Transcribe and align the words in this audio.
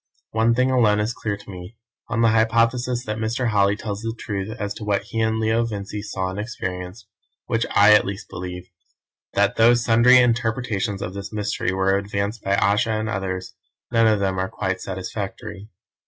One 0.31 0.55
thing 0.55 0.71
alone 0.71 0.99
is 0.99 1.13
clear 1.13 1.37
to 1.37 1.49
me 1.51 1.77
on 2.07 2.21
the 2.21 2.29
hypothesis 2.29 3.05
that 3.05 3.19
Mr. 3.19 3.49
Holly 3.49 3.75
tells 3.75 4.01
the 4.01 4.15
truth 4.17 4.51
as 4.59 4.73
to 4.73 4.83
what 4.83 5.03
he 5.03 5.21
and 5.21 5.37
Leo 5.39 5.63
Vincey 5.63 6.01
saw 6.01 6.29
and 6.31 6.39
experienced, 6.39 7.05
which 7.45 7.67
I 7.69 7.93
at 7.93 8.03
least 8.03 8.27
believe 8.27 8.67
that 9.33 9.57
though 9.57 9.75
sundry 9.75 10.17
interpretations 10.17 11.03
of 11.03 11.13
this 11.13 11.31
mystery 11.31 11.71
were 11.71 11.95
advanced 11.99 12.41
by 12.41 12.55
Ayesha 12.57 12.93
and 12.93 13.09
others, 13.09 13.53
none 13.91 14.07
of 14.07 14.19
them 14.19 14.39
are 14.39 14.49
quite 14.49 14.81
satisfactory. 14.81 15.69